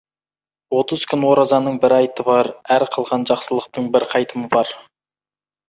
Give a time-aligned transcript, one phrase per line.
[0.77, 4.77] Отыз күн оразаның бір айты бар, әр қылған жақсылықтың бір қайтымы бар.